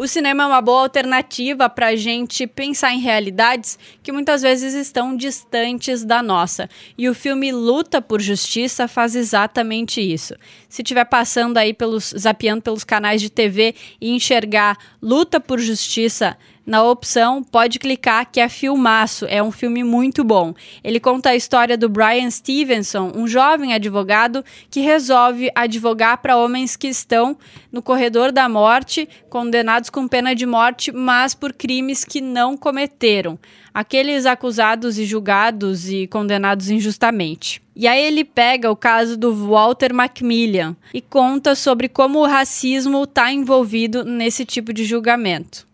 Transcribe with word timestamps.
O 0.00 0.08
cinema 0.08 0.44
é 0.44 0.46
uma 0.46 0.62
boa 0.62 0.84
alternativa 0.84 1.68
para 1.68 1.88
a 1.88 1.94
gente 1.94 2.46
pensar 2.46 2.90
em 2.94 3.00
realidades 3.00 3.78
que 4.02 4.10
muitas 4.10 4.40
vezes 4.40 4.72
estão 4.72 5.14
distantes 5.14 6.06
da 6.06 6.22
nossa. 6.22 6.70
E 6.96 7.06
o 7.06 7.14
filme 7.14 7.52
Luta 7.52 8.00
por 8.00 8.18
Justiça 8.18 8.88
faz 8.88 9.14
exatamente 9.14 10.00
isso. 10.00 10.34
Se 10.70 10.80
estiver 10.80 11.04
passando 11.04 11.58
aí 11.58 11.74
pelos, 11.74 12.14
zapeando 12.18 12.62
pelos 12.62 12.82
canais 12.82 13.20
de 13.20 13.28
TV 13.28 13.74
e 14.00 14.12
enxergar 14.12 14.78
Luta 15.02 15.38
por 15.38 15.58
Justiça 15.58 16.34
na 16.70 16.84
opção 16.84 17.42
pode 17.42 17.80
clicar 17.80 18.30
que 18.30 18.38
é 18.38 18.48
Filmaço, 18.48 19.26
é 19.28 19.42
um 19.42 19.50
filme 19.50 19.82
muito 19.82 20.22
bom. 20.22 20.54
Ele 20.84 21.00
conta 21.00 21.30
a 21.30 21.34
história 21.34 21.76
do 21.76 21.88
Brian 21.88 22.30
Stevenson, 22.30 23.10
um 23.16 23.26
jovem 23.26 23.74
advogado 23.74 24.44
que 24.70 24.78
resolve 24.78 25.50
advogar 25.52 26.18
para 26.18 26.36
homens 26.36 26.76
que 26.76 26.86
estão 26.86 27.36
no 27.72 27.82
corredor 27.82 28.30
da 28.30 28.48
morte, 28.48 29.08
condenados 29.28 29.90
com 29.90 30.06
pena 30.06 30.32
de 30.32 30.46
morte, 30.46 30.92
mas 30.92 31.34
por 31.34 31.52
crimes 31.52 32.04
que 32.04 32.20
não 32.20 32.56
cometeram. 32.56 33.36
Aqueles 33.74 34.24
acusados 34.24 34.96
e 34.96 35.04
julgados 35.04 35.90
e 35.90 36.06
condenados 36.06 36.70
injustamente. 36.70 37.60
E 37.74 37.88
aí 37.88 38.00
ele 38.00 38.24
pega 38.24 38.70
o 38.70 38.76
caso 38.76 39.16
do 39.16 39.34
Walter 39.34 39.92
Macmillan 39.92 40.76
e 40.94 41.00
conta 41.00 41.56
sobre 41.56 41.88
como 41.88 42.20
o 42.20 42.26
racismo 42.26 43.02
está 43.02 43.32
envolvido 43.32 44.04
nesse 44.04 44.44
tipo 44.44 44.72
de 44.72 44.84
julgamento. 44.84 45.68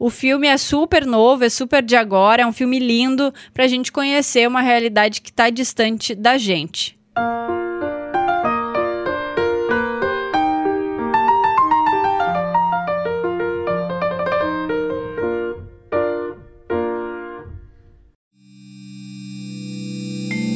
O 0.00 0.10
filme 0.10 0.46
é 0.46 0.56
super 0.56 1.04
novo, 1.04 1.44
é 1.44 1.48
super 1.48 1.82
de 1.82 1.96
agora, 1.96 2.42
é 2.42 2.46
um 2.46 2.52
filme 2.52 2.78
lindo 2.78 3.34
para 3.52 3.64
a 3.64 3.68
gente 3.68 3.90
conhecer 3.90 4.46
uma 4.46 4.60
realidade 4.60 5.20
que 5.20 5.30
está 5.30 5.50
distante 5.50 6.14
da 6.14 6.38
gente. 6.38 6.96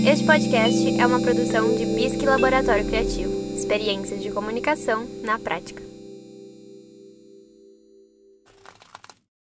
Este 0.07 0.25
podcast 0.25 1.01
é 1.01 1.07
uma 1.07 1.21
produção 1.21 1.75
de 1.75 1.85
Bisque 1.87 2.25
Laboratório 2.25 2.87
Criativo. 2.87 3.33
Experiências 3.57 4.23
de 4.23 4.31
comunicação 4.31 5.05
na 5.25 5.39
prática. 5.39 5.92